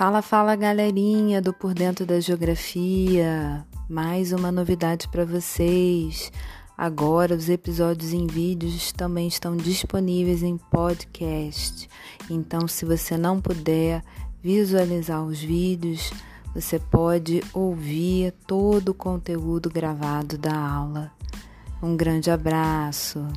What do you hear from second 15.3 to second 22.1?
vídeos, você pode ouvir todo o conteúdo gravado da aula. Um